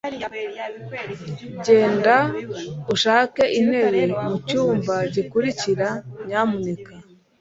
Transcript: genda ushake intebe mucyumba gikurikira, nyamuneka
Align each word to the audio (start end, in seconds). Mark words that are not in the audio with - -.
genda 1.65 2.17
ushake 2.93 3.43
intebe 3.59 4.01
mucyumba 4.25 4.95
gikurikira, 5.13 5.87
nyamuneka 6.27 6.91